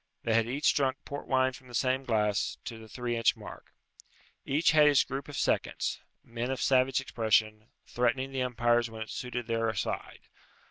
They 0.23 0.33
had 0.33 0.47
each 0.47 0.73
drunk 0.73 0.97
port 1.05 1.27
wine 1.27 1.53
from 1.53 1.67
the 1.67 1.75
same 1.75 2.05
glass, 2.05 2.57
to 2.65 2.79
the 2.79 2.87
three 2.89 3.15
inch 3.15 3.35
mark. 3.35 3.71
Each 4.43 4.71
had 4.71 4.87
his 4.87 5.03
group 5.03 5.27
of 5.29 5.37
seconds 5.37 5.99
men 6.23 6.49
of 6.49 6.59
savage 6.59 6.99
expression, 6.99 7.67
threatening 7.85 8.31
the 8.31 8.41
umpires 8.41 8.89
when 8.89 9.03
it 9.03 9.11
suited 9.11 9.45
their 9.45 9.71
side. 9.75 10.21